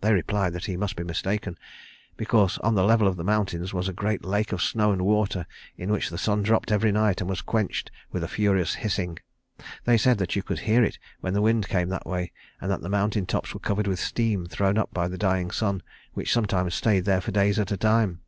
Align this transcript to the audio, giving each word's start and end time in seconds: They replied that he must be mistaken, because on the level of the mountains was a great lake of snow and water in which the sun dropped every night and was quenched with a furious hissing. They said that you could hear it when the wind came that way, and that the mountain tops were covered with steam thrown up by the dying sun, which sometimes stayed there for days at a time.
They 0.00 0.12
replied 0.12 0.52
that 0.54 0.64
he 0.64 0.76
must 0.76 0.96
be 0.96 1.04
mistaken, 1.04 1.56
because 2.16 2.58
on 2.58 2.74
the 2.74 2.82
level 2.82 3.06
of 3.06 3.16
the 3.16 3.22
mountains 3.22 3.72
was 3.72 3.88
a 3.88 3.92
great 3.92 4.24
lake 4.24 4.50
of 4.50 4.60
snow 4.60 4.90
and 4.90 5.02
water 5.02 5.46
in 5.76 5.92
which 5.92 6.10
the 6.10 6.18
sun 6.18 6.42
dropped 6.42 6.72
every 6.72 6.90
night 6.90 7.20
and 7.20 7.30
was 7.30 7.40
quenched 7.40 7.88
with 8.10 8.24
a 8.24 8.26
furious 8.26 8.74
hissing. 8.74 9.20
They 9.84 9.96
said 9.96 10.18
that 10.18 10.34
you 10.34 10.42
could 10.42 10.58
hear 10.58 10.82
it 10.82 10.98
when 11.20 11.34
the 11.34 11.40
wind 11.40 11.68
came 11.68 11.88
that 11.90 12.04
way, 12.04 12.32
and 12.60 12.68
that 12.68 12.80
the 12.80 12.88
mountain 12.88 13.26
tops 13.26 13.54
were 13.54 13.60
covered 13.60 13.86
with 13.86 14.00
steam 14.00 14.44
thrown 14.46 14.76
up 14.76 14.92
by 14.92 15.06
the 15.06 15.16
dying 15.16 15.52
sun, 15.52 15.84
which 16.14 16.32
sometimes 16.32 16.74
stayed 16.74 17.04
there 17.04 17.20
for 17.20 17.30
days 17.30 17.60
at 17.60 17.70
a 17.70 17.76
time. 17.76 18.22